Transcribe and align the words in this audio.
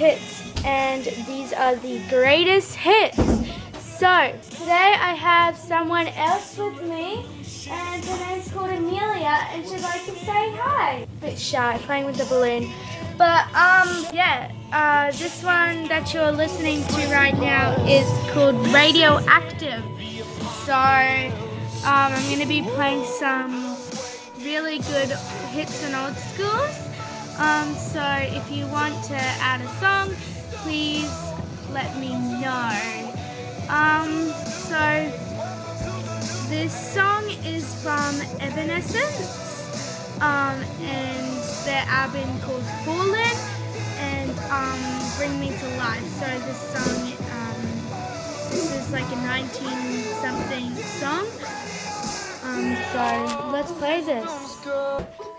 hits, 0.00 0.42
and 0.64 1.04
these 1.26 1.52
are 1.52 1.76
the 1.76 2.00
greatest 2.08 2.74
hits. 2.74 3.18
So, 3.98 4.34
today 4.50 4.96
I 4.98 5.12
have 5.12 5.58
someone 5.58 6.08
else 6.08 6.56
with 6.56 6.80
me, 6.80 7.26
and 7.68 8.02
her 8.02 8.18
name's 8.26 8.50
called 8.50 8.70
Amelia, 8.70 9.36
and 9.50 9.62
she'd 9.62 9.82
like 9.82 10.02
to 10.06 10.12
say 10.12 10.56
hi. 10.56 11.00
A 11.02 11.06
bit 11.20 11.38
shy, 11.38 11.76
playing 11.84 12.06
with 12.06 12.16
the 12.16 12.24
balloon. 12.24 12.72
But, 13.18 13.44
um, 13.52 14.06
yeah, 14.14 14.50
uh, 14.72 15.12
this 15.12 15.42
one 15.42 15.86
that 15.88 16.14
you're 16.14 16.32
listening 16.32 16.82
to 16.82 17.06
right 17.12 17.38
now 17.38 17.76
is 17.84 18.08
called 18.32 18.56
Radioactive. 18.68 19.84
So, 20.64 20.72
um, 20.72 22.08
I'm 22.16 22.26
going 22.28 22.40
to 22.40 22.48
be 22.48 22.62
playing 22.62 23.04
some 23.04 23.76
really 24.38 24.78
good 24.78 25.10
hits 25.52 25.84
and 25.84 25.94
old 25.94 26.16
schools. 26.16 26.89
Um, 27.40 27.74
so 27.74 28.04
if 28.04 28.52
you 28.52 28.66
want 28.66 29.02
to 29.04 29.16
add 29.16 29.62
a 29.62 29.68
song, 29.80 30.14
please 30.60 31.10
let 31.72 31.96
me 31.96 32.10
know. 32.36 33.14
Um, 33.70 34.28
so 34.44 35.10
this 36.50 36.92
song 36.92 37.24
is 37.42 37.64
from 37.82 38.20
Evanescence, 38.40 40.20
um, 40.20 40.60
and 40.82 41.40
their 41.64 41.84
album 41.88 42.28
called 42.40 42.66
Fallen, 42.84 43.36
and 43.96 44.38
um, 44.52 44.78
Bring 45.16 45.40
Me 45.40 45.48
to 45.48 45.76
Life. 45.78 46.04
So 46.20 46.26
this 46.44 46.60
song, 46.76 47.16
um, 47.40 47.62
this 48.50 48.70
is 48.76 48.92
like 48.92 49.10
a 49.10 49.16
19 49.16 49.48
something 50.20 50.74
song. 51.00 51.26
Um, 52.44 52.76
so 52.92 53.50
let's 53.50 53.72
play 53.72 54.02
this. 54.02 55.29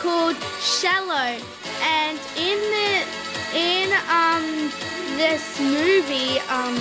called 0.00 0.36
Shallow, 0.60 1.36
and 1.82 2.18
in 2.36 2.58
the 2.72 3.04
in 3.52 3.92
um, 4.08 4.72
this 5.18 5.60
movie 5.60 6.40
um, 6.48 6.76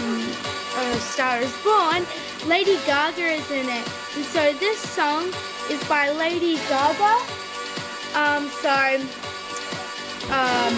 a 0.77 0.95
Star 1.00 1.39
Is 1.39 1.54
Born, 1.62 2.06
Lady 2.48 2.77
Gaga 2.86 3.21
is 3.21 3.51
in 3.51 3.68
it, 3.68 3.86
and 4.16 4.25
so 4.25 4.54
this 4.54 4.80
song 4.80 5.33
is 5.69 5.83
by 5.89 6.10
Lady 6.12 6.56
Gaga. 6.69 7.19
Um, 8.16 8.50
so 8.63 8.71
um, 10.31 10.75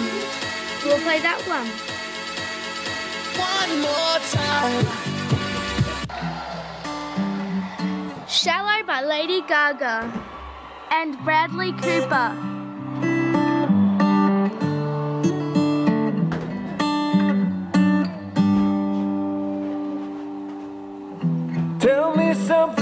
we'll 0.84 1.00
play 1.06 1.20
that 1.22 1.40
one. 1.46 1.70
One 3.38 3.80
more 3.86 4.18
time. 4.34 4.86
Shallow 8.26 8.82
by 8.84 9.02
Lady 9.04 9.42
Gaga 9.42 10.41
and 10.94 11.16
Bradley 11.24 11.72
Cooper. 11.72 12.36
Tell 21.80 22.14
me 22.14 22.34
something. 22.34 22.81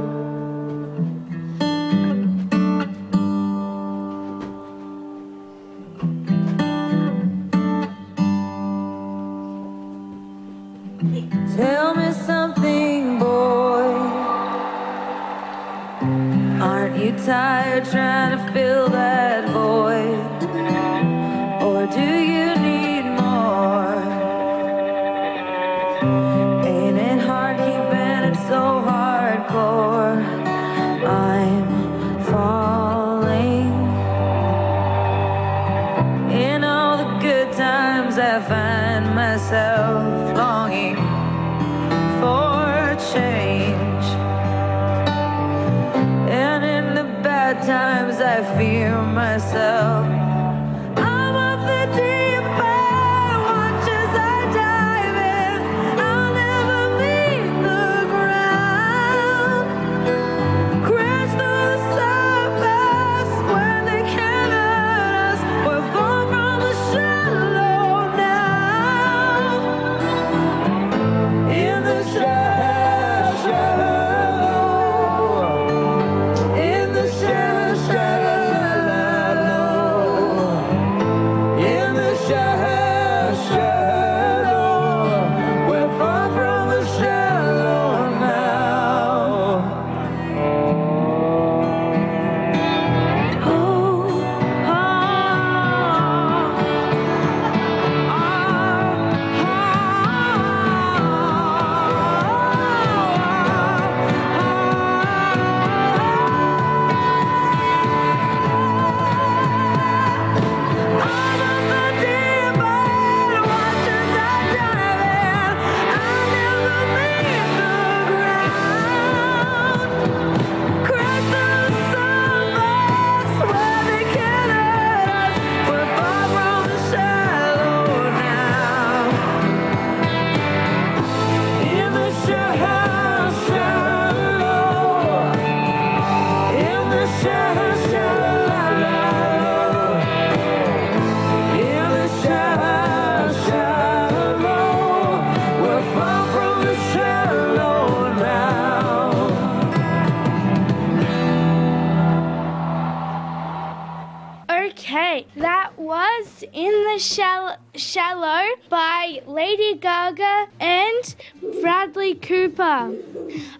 Cooper. 162.15 162.91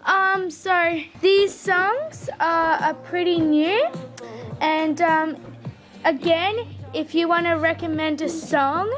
Um, 0.04 0.50
so 0.50 1.00
these 1.20 1.54
songs 1.54 2.28
are, 2.40 2.74
are 2.74 2.94
pretty 2.94 3.38
new, 3.38 3.86
and 4.60 5.00
um, 5.00 5.36
again, 6.04 6.66
if 6.94 7.14
you 7.14 7.28
want 7.28 7.46
to 7.46 7.54
recommend 7.54 8.20
a 8.22 8.28
song, 8.28 8.92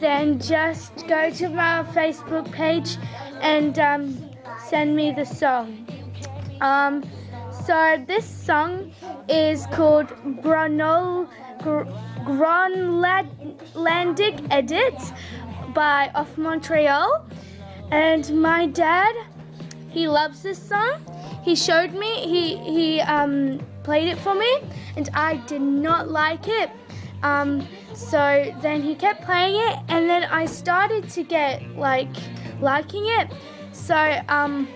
then 0.00 0.40
just 0.40 1.06
go 1.06 1.30
to 1.30 1.48
my 1.48 1.84
Facebook 1.92 2.50
page 2.52 2.96
and 3.40 3.78
um, 3.78 4.30
send 4.68 4.96
me 4.96 5.12
the 5.12 5.24
song. 5.24 5.86
Um, 6.60 7.04
so 7.66 8.04
this 8.06 8.26
song 8.26 8.92
is 9.28 9.66
called 9.72 10.08
Granol 10.42 11.28
Gr- 11.62 11.84
Gronlandic 12.24 14.46
Edit" 14.50 14.94
by 15.74 16.10
Off 16.14 16.38
Montreal. 16.38 17.26
And 17.90 18.40
my 18.40 18.66
dad, 18.66 19.14
he 19.90 20.08
loves 20.08 20.42
this 20.42 20.58
song. 20.58 21.04
He 21.42 21.54
showed 21.54 21.92
me, 21.92 22.26
he, 22.26 22.56
he 22.56 23.00
um, 23.00 23.60
played 23.82 24.08
it 24.08 24.18
for 24.18 24.34
me, 24.34 24.58
and 24.96 25.08
I 25.14 25.36
did 25.46 25.62
not 25.62 26.10
like 26.10 26.48
it. 26.48 26.70
Um, 27.22 27.66
so 27.94 28.52
then 28.60 28.82
he 28.82 28.94
kept 28.94 29.22
playing 29.24 29.56
it, 29.56 29.78
and 29.88 30.08
then 30.08 30.24
I 30.24 30.46
started 30.46 31.08
to 31.10 31.22
get 31.22 31.62
like 31.76 32.14
liking 32.60 33.06
it. 33.06 33.30
So 33.72 34.20
um, 34.28 34.68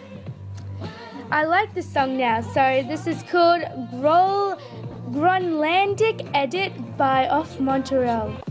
I 1.31 1.45
like 1.45 1.75
this 1.75 1.91
song 1.91 2.17
now. 2.17 2.41
So 2.41 2.85
this 2.87 3.07
is 3.07 3.23
called 3.25 3.63
Grol 3.91 4.61
Gronlandic 5.11 6.31
Edit 6.35 6.97
by 6.97 7.29
Off 7.29 7.59
Montreal. 7.59 8.48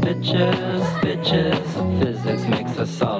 bitches, 0.00 0.82
bitches. 1.02 2.02
Physics 2.02 2.44
makes 2.48 2.78
us 2.78 3.02
all. 3.02 3.13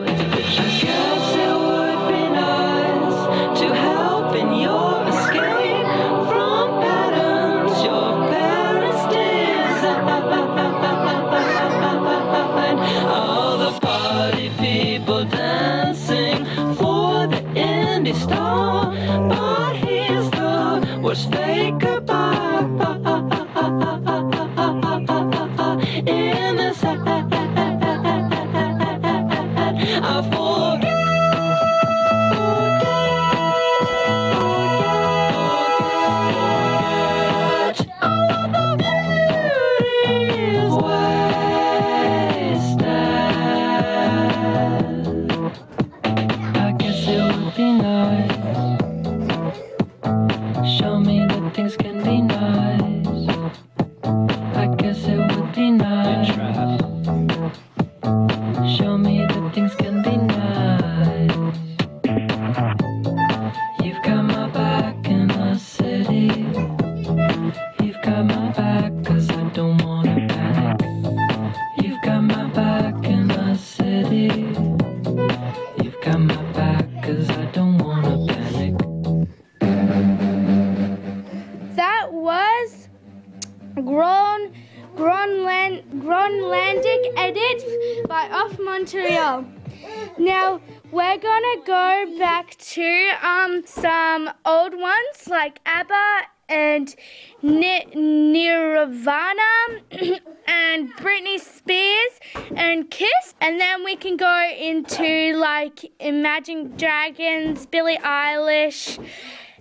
And 103.45 103.61
then 103.61 103.85
we 103.85 103.95
can 103.95 104.17
go 104.17 104.51
into 104.59 105.37
like 105.37 105.93
Imagine 106.01 106.79
Dragons, 106.79 107.67
Billie 107.67 107.99
Eilish, 107.99 108.99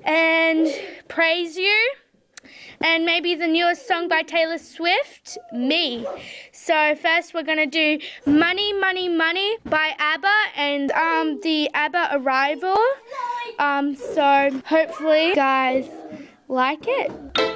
and 0.06 0.74
Praise 1.10 1.58
You. 1.58 1.94
And 2.80 3.04
maybe 3.04 3.36
the 3.36 3.46
newest 3.46 3.86
song 3.86 4.08
by 4.08 4.22
Taylor 4.22 4.58
Swift, 4.58 5.38
Me. 5.52 6.08
So 6.54 6.96
first 6.96 7.34
we're 7.34 7.44
gonna 7.44 7.66
do 7.66 8.00
Money, 8.26 8.72
Money, 8.72 9.10
Money 9.10 9.58
by 9.66 9.94
ABBA 10.00 10.38
and 10.56 10.90
um, 10.94 11.42
the 11.42 11.70
ABBA 11.74 12.10
Arrival. 12.14 12.78
Um, 13.60 13.96
so 13.96 14.62
hopefully 14.66 15.34
guys 15.36 15.90
like 16.48 16.86
it. 16.88 17.53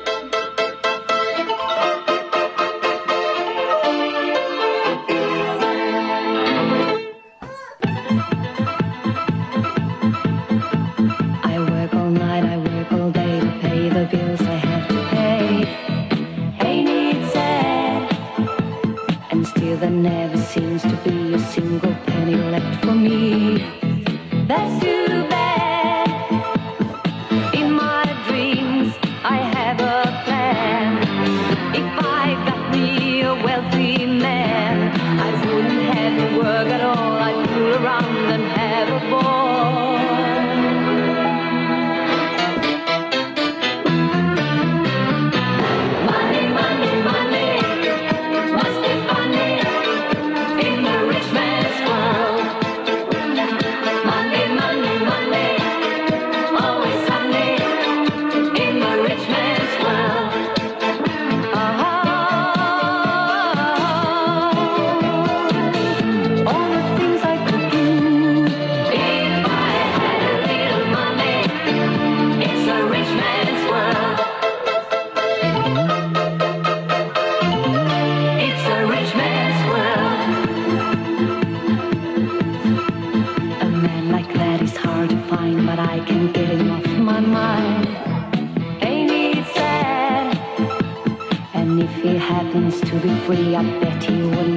Be 93.00 93.10
free, 93.26 93.56
I 93.56 93.64
bet 93.80 94.04
he 94.04 94.22
wouldn't 94.22 94.57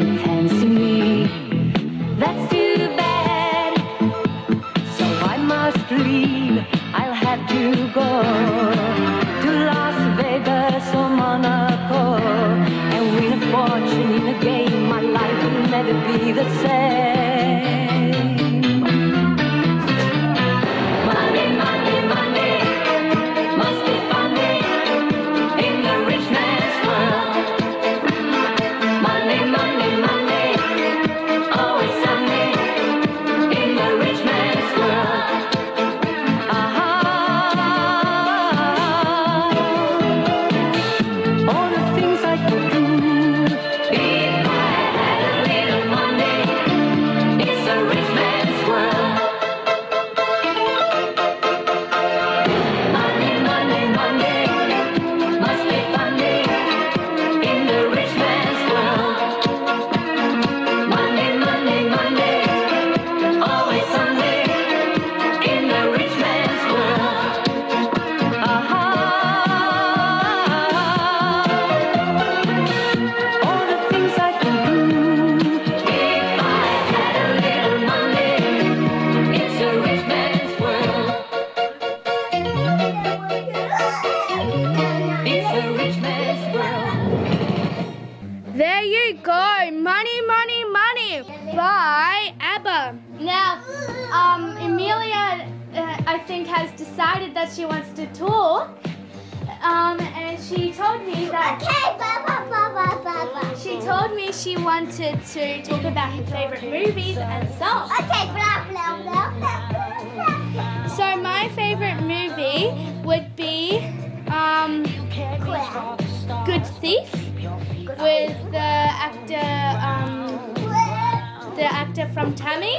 from 122.30 122.36
Tammy. 122.36 122.76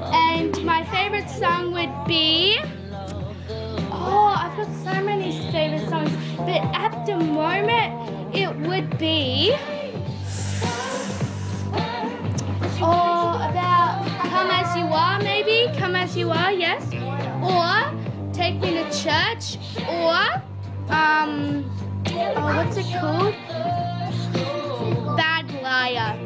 And 0.00 0.64
my 0.64 0.84
favorite 0.84 1.28
song 1.28 1.72
would 1.72 1.92
be 2.06 2.58
Oh, 3.92 4.34
I've 4.36 4.56
got 4.56 4.66
so 4.84 5.02
many 5.04 5.50
favorite 5.52 5.88
songs, 5.88 6.10
but 6.38 6.60
at 6.74 7.06
the 7.06 7.16
moment 7.16 8.34
it 8.34 8.54
would 8.66 8.98
be 8.98 9.54
Oh, 12.78 13.36
about 13.50 14.04
Come 14.30 14.50
As 14.50 14.76
You 14.76 14.86
Are, 14.86 15.18
maybe? 15.20 15.72
Come 15.78 15.94
As 15.94 16.16
You 16.16 16.30
Are, 16.30 16.52
yes. 16.52 16.82
Or 17.42 18.32
Take 18.32 18.60
Me 18.60 18.70
to 18.74 18.84
Church, 18.90 19.58
or 19.88 20.42
um, 20.92 21.64
oh, 22.08 22.64
what's 22.64 22.76
it 22.76 22.86
called? 23.00 23.34
Bad 25.16 25.50
Liar. 25.62 26.25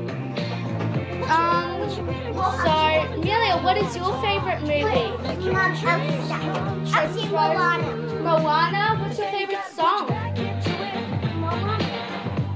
So, 2.40 2.72
Amelia, 3.20 3.60
what 3.62 3.76
is 3.76 3.94
your 3.94 4.18
favorite 4.22 4.62
movie? 4.62 5.12
I've 5.52 7.12
seen 7.14 7.30
Moana. 7.30 7.96
Moana? 8.22 8.96
What's 8.98 9.18
your 9.18 9.28
favorite 9.30 9.62
song? 9.76 10.06
Moana? 10.08 11.76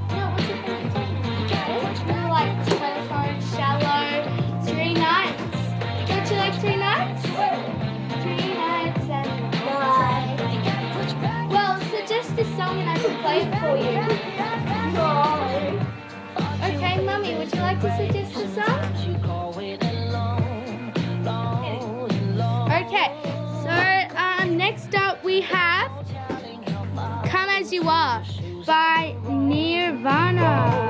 No, 0.08 0.22
what's 0.32 0.48
your 0.48 0.56
favorite 0.64 0.90
song? 0.90 1.12
You 2.08 2.28
like 2.32 2.52
Telephone, 2.66 3.36
Shallow, 3.52 4.24
Three 4.64 4.94
Nights. 4.94 5.58
Don't 6.08 6.30
you 6.30 6.36
like 6.38 6.54
Three 6.60 6.76
Nights? 6.76 7.22
Three 8.22 8.54
Nights 8.54 9.06
and 9.10 9.28
Well, 11.52 11.78
suggest 11.90 12.30
a 12.38 12.44
song 12.56 12.78
and 12.80 12.88
I 12.88 12.96
can 12.96 13.14
play 13.20 13.38
it 13.42 13.50
for 13.60 13.76
you. 13.76 14.00
No. 14.94 15.06
Okay, 16.74 17.04
Mummy, 17.04 17.34
would 17.36 17.52
you 17.54 17.60
like 17.60 17.80
to 17.82 17.94
suggest 17.98 18.34
a 18.36 18.48
song? 18.54 19.43
Next 24.64 24.94
up 24.94 25.22
we 25.22 25.42
have 25.42 25.90
Come 27.26 27.50
As 27.50 27.70
You 27.70 27.86
Are 27.86 28.24
by 28.64 29.14
Nirvana. 29.28 30.83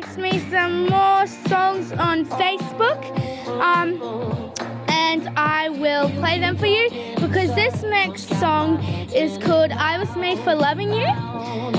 text 0.00 0.18
me 0.18 0.38
some 0.50 0.86
more 0.90 1.26
songs 1.26 1.90
on 1.92 2.26
Facebook. 2.26 3.00
Um, 3.62 3.88
and 4.88 5.26
I 5.38 5.70
will 5.70 6.10
play 6.20 6.38
them 6.38 6.58
for 6.58 6.66
you 6.66 6.90
because 7.18 7.54
this 7.54 7.82
next 7.82 8.28
song 8.38 8.78
is 9.14 9.38
called 9.38 9.72
I 9.72 9.98
Was 9.98 10.14
Made 10.14 10.38
for 10.40 10.54
Loving 10.54 10.92
You. 10.92 11.08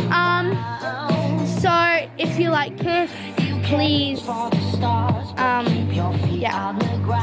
Um, 0.10 0.48
so 1.62 1.72
if 2.18 2.40
you 2.40 2.50
like 2.50 2.76
Kiss, 2.80 3.12
please, 3.66 4.28
um, 4.28 5.68
yeah, 6.32 6.76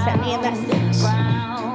send 0.05 0.21
me 0.21 0.35
a 0.35 0.41
message. 0.41 1.74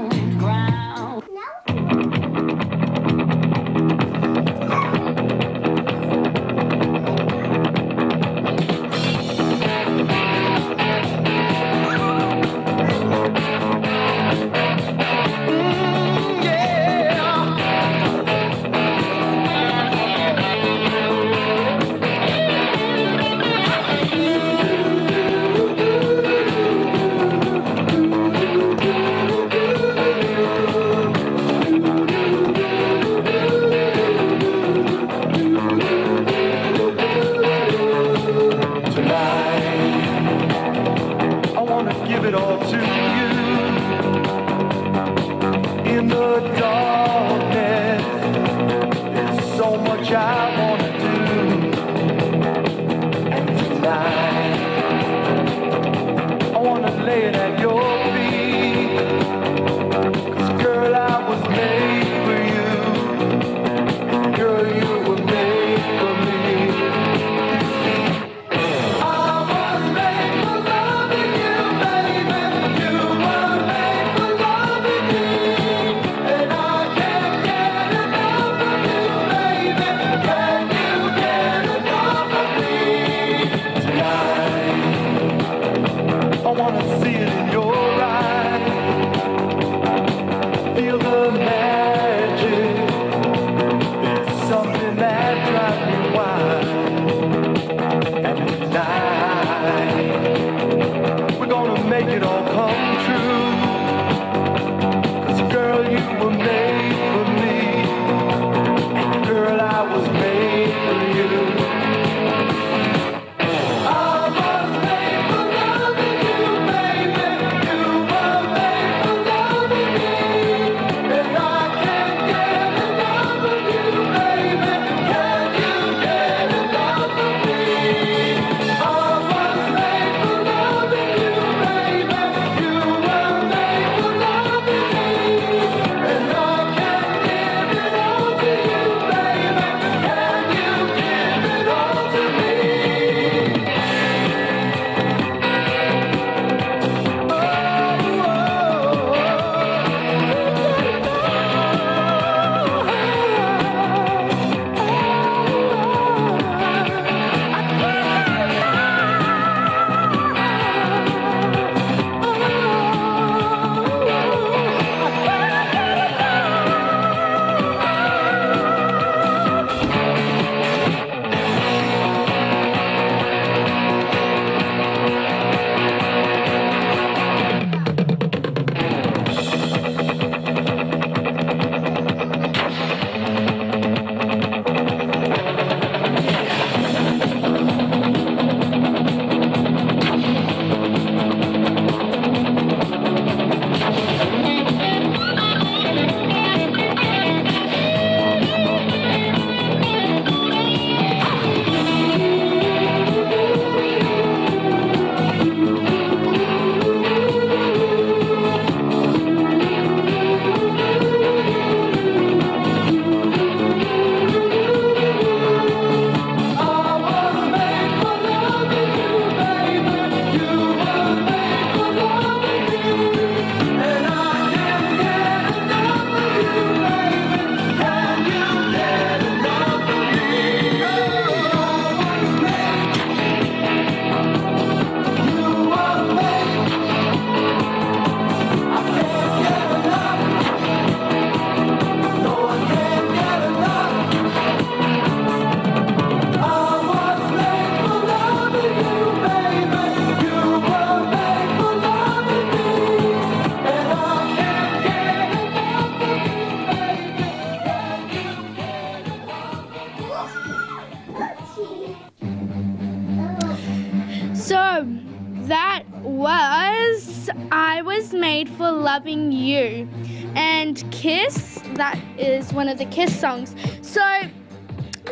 One 272.59 272.67
of 272.67 272.77
the 272.77 272.83
Kiss 272.87 273.17
songs. 273.17 273.55
So, 273.81 274.03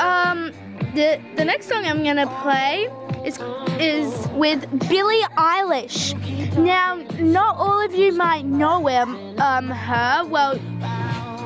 um, 0.01 0.51
the, 0.95 1.17
the 1.37 1.45
next 1.45 1.69
song 1.69 1.85
I'm 1.85 2.03
gonna 2.03 2.27
play 2.43 2.89
is, 3.25 3.39
is 3.79 4.27
with 4.33 4.67
Billie 4.89 5.23
Eilish. 5.37 6.01
Now, 6.57 6.95
not 7.21 7.55
all 7.55 7.79
of 7.79 7.95
you 7.95 8.11
might 8.11 8.43
know 8.43 8.85
him, 8.85 9.39
um, 9.39 9.69
her. 9.69 10.25
Well, 10.25 10.59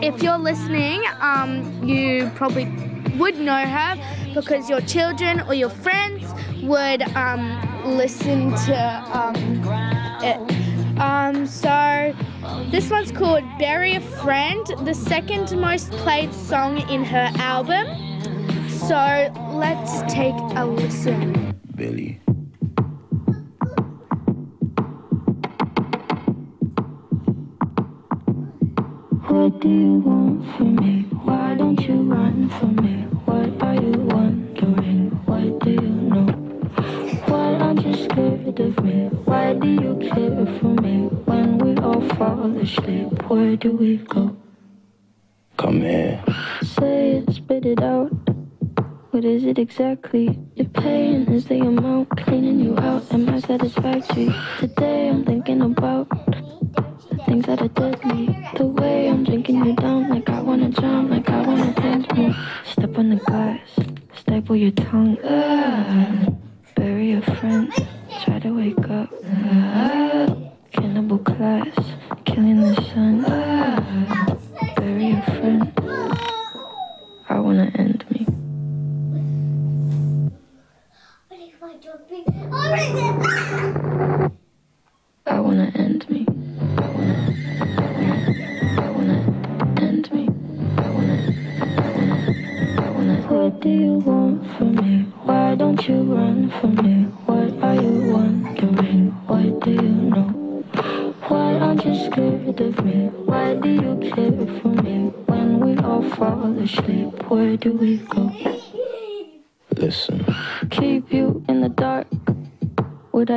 if 0.01 0.23
you're 0.23 0.39
listening, 0.39 1.03
um, 1.19 1.87
you 1.87 2.31
probably 2.33 2.65
would 3.19 3.37
know 3.37 3.63
her 3.63 4.33
because 4.33 4.71
your 4.71 4.81
children 4.81 5.41
or 5.41 5.53
your 5.53 5.69
friends 5.69 6.25
would 6.63 7.03
um, 7.15 7.45
listen 7.85 8.55
to 8.65 8.77
um, 9.13 9.35
it. 10.23 10.99
Um, 10.99 11.45
so 11.45 12.15
this 12.71 12.89
one's 12.89 13.11
called 13.11 13.43
Bury 13.59 13.95
a 13.95 14.01
Friend, 14.01 14.65
the 14.85 14.93
second 14.93 15.51
most 15.59 15.91
played 15.91 16.33
song 16.33 16.77
in 16.89 17.03
her 17.03 17.29
album. 17.35 17.85
So 18.69 19.31
let's 19.51 20.01
take 20.11 20.33
a 20.55 20.65
listen. 20.65 21.59
Billy. 21.75 22.21
What 29.27 29.59
do 29.59 29.69
you 29.69 29.93
want 29.99 30.55
from 30.55 30.75
me? 30.75 31.01
Why 31.23 31.55
don't 31.55 31.79
you 31.81 31.95
run 32.03 32.49
from 32.51 32.75
me? 32.77 33.20
Where 43.51 43.57
do 43.57 43.71
we 43.73 43.97
go? 43.97 44.33
Come 45.57 45.81
here. 45.81 46.23
Say 46.61 47.17
it, 47.17 47.33
spit 47.33 47.65
it 47.65 47.83
out. 47.83 48.09
What 49.11 49.25
is 49.25 49.43
it 49.43 49.59
exactly? 49.59 50.39
Your 50.55 50.69
pain 50.69 51.27
is 51.29 51.47
the 51.47 51.59
amount 51.59 52.11
cleaning 52.11 52.61
you 52.61 52.77
out. 52.77 53.11
Am 53.11 53.27
I 53.27 53.41
satisfactory? 53.41 54.33
Today 54.59 55.09
I'm 55.09 55.25
thinking 55.25 55.61
about 55.61 56.07
the 57.09 57.17
things 57.25 57.45
that 57.47 57.59
did 57.75 58.05
me. 58.05 58.29
The 58.55 58.67
way 58.67 59.09
I'm 59.09 59.25
drinking 59.25 59.65
you 59.65 59.75
down, 59.75 60.07
like 60.07 60.29
I 60.29 60.39
wanna 60.39 60.69
drown, 60.69 61.09
like 61.09 61.29
I 61.29 61.41
wanna 61.45 61.73
end 61.81 62.07
me. 62.15 62.33
Step 62.63 62.97
on 62.97 63.09
the 63.09 63.17
glass, 63.17 63.59
staple 64.15 64.55
your 64.55 64.71
tongue. 64.71 65.17
Ah, 65.25 66.25
bury 66.77 67.11
a 67.11 67.21
friend, 67.21 67.69
try 68.23 68.39
to 68.39 68.55
wake 68.55 68.89
up. 68.89 69.09
Ah, 69.25 70.40
cannibal 70.71 71.19
class, 71.19 71.75
killing 72.25 72.61
the 72.61 72.75
sun. 72.93 73.21
Bury 74.75 75.11
a 75.11 75.21
friend. 75.23 75.71
I 77.29 77.39
wanna 77.39 77.71
end 77.75 78.05
me. 78.09 78.25
I 85.25 85.39
wanna 85.39 85.71
end 85.75 86.09
me. 86.09 86.25
What 93.27 93.61
do 93.61 93.69
you 93.69 93.93
want 93.93 94.57
from 94.57 94.75
me? 94.75 95.05
Why 95.23 95.55
don't 95.55 95.87
you 95.87 96.03
run 96.03 96.49
from 96.59 96.75
me? 96.75 96.90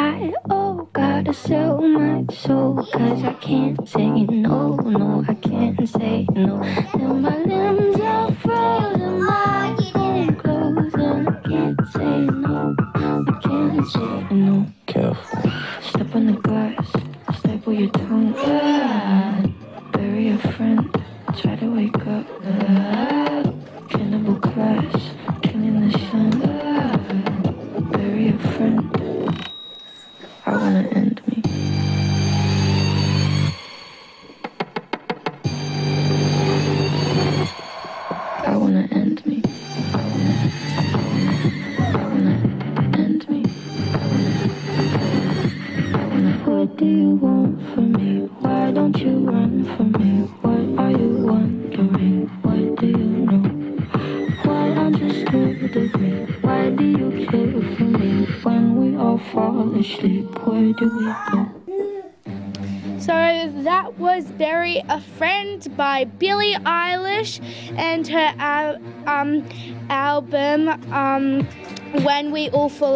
I 0.00 0.32
oh 0.48 0.78
owe, 0.78 0.88
gotta 0.92 1.34
sell 1.34 1.80
my 1.82 2.24
soul. 2.32 2.86
Cause 2.92 3.24
I 3.24 3.32
can't 3.40 3.88
say 3.88 4.08
no, 4.26 4.76
no, 4.76 5.24
I 5.26 5.34
can't 5.34 5.88
say 5.88 6.24
no. 6.30 6.62
And 6.62 7.22
my 7.22 7.36
limbs 7.38 8.00
are 8.00 8.32
frozen, 8.34 9.24
my 9.24 9.76
phone 9.92 10.36
closed, 10.36 10.94
and 10.94 11.28
I 11.28 11.32
can't 11.48 11.80
say 11.92 12.20
no. 12.30 12.47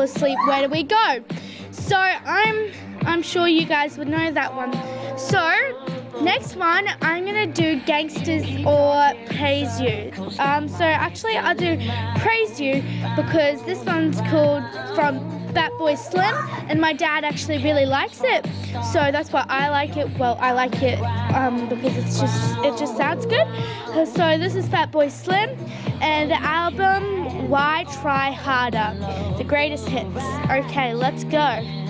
Asleep, 0.03 0.39
Where 0.47 0.63
Do 0.63 0.69
We 0.69 0.83
Go? 0.83 1.25
So 1.71 1.97
I'm 1.97 2.73
I'm 3.03 3.23
sure 3.23 3.49
you 3.49 3.67
guys 3.67 3.99
would 3.99 4.09
know 4.09 4.31
that 4.31 4.55
one. 4.55 4.73
So 5.19 5.41
next 6.21 6.57
one 6.57 6.87
I'm 7.01 7.25
gonna 7.25 7.47
do 7.47 7.81
Gangsters 7.83 8.45
or 8.67 9.13
Praise 9.27 9.81
You. 9.81 10.13
Um, 10.39 10.69
so 10.69 10.85
actually 10.85 11.37
I'll 11.37 11.55
do 11.55 11.77
Praise 12.19 12.61
You 12.61 12.83
because 13.17 13.63
this 13.65 13.85
one's 13.85 14.21
called 14.23 14.65
from 14.95 15.42
Fatboy 15.53 15.97
Slim, 15.99 16.35
and 16.69 16.81
my 16.81 16.93
dad 16.93 17.25
actually 17.25 17.59
really 17.63 17.87
likes 17.87 18.21
it. 18.23 18.47
So 18.93 19.11
that's 19.13 19.33
why 19.33 19.45
I 19.49 19.69
like 19.69 19.97
it. 19.97 20.09
Well, 20.19 20.37
I 20.41 20.53
like 20.53 20.83
it 20.83 20.99
um, 21.35 21.69
because 21.69 21.97
it's 21.97 22.21
just 22.21 22.57
it 22.59 22.79
just 22.79 22.97
sounds 22.97 23.27
good. 23.27 23.47
So 24.09 24.39
this 24.39 24.55
is 24.55 24.67
Fatboy 24.69 25.11
Slim, 25.11 25.51
and 26.01 26.31
the 26.31 26.43
album 26.43 27.49
Why 27.49 27.85
Try 28.01 28.31
Harder, 28.33 28.97
the 29.37 29.45
greatest 29.45 29.89
hits. 29.89 30.25
Okay, 30.51 30.95
let's 30.95 31.25
go. 31.25 31.82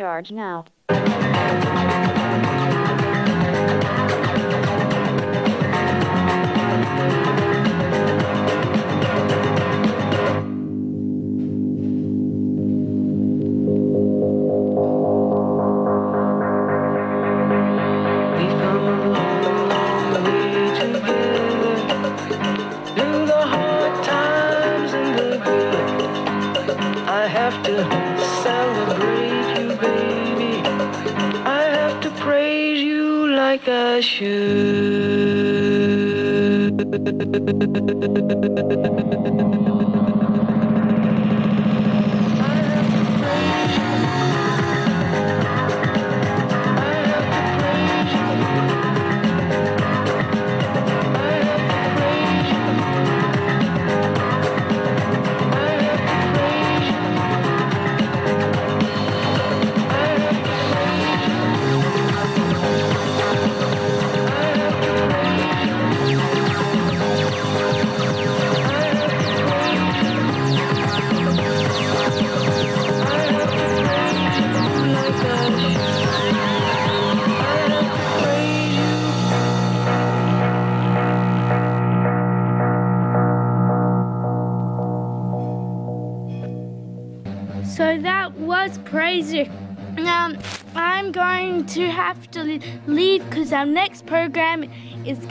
Charge 0.00 0.32
now. 0.32 0.64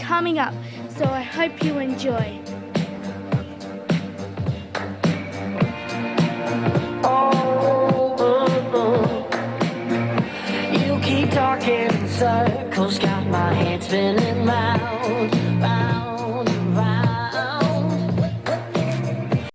Coming 0.09 0.39
up. 0.39 0.55
So 0.97 1.05
I 1.05 1.21
hope 1.21 1.63
you 1.63 1.77
enjoy. 1.77 2.38